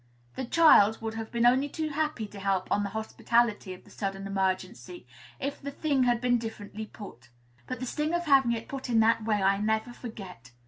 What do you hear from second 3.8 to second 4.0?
the